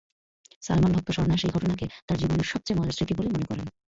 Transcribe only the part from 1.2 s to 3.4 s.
সেই ঘটনাকে তাঁর জীবনের সবচেয়ে মজার স্মৃতি বলে